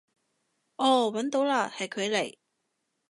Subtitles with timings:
[0.77, 2.35] 哦搵到嘞，係佢嚟